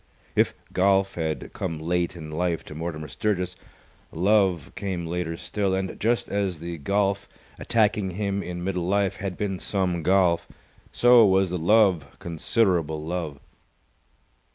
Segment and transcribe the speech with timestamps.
[0.35, 3.55] If golf had come late in life to Mortimer Sturgis,
[4.11, 9.37] love came later still, and just as the golf, attacking him in middle life, had
[9.37, 10.47] been some golf,
[10.91, 13.39] so was the love considerable love.